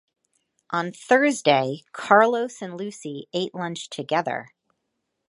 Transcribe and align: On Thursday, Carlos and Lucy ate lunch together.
On 0.71 0.91
Thursday, 0.91 1.83
Carlos 1.91 2.59
and 2.63 2.75
Lucy 2.75 3.27
ate 3.33 3.53
lunch 3.53 3.87
together. 3.87 4.49